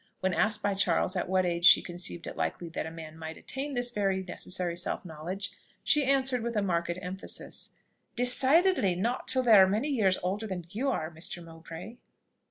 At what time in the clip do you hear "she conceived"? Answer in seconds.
1.63-2.25